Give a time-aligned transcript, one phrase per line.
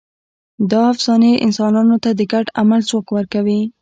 [0.71, 3.61] دا افسانې انسانانو ته د ګډ عمل ځواک ورکوي.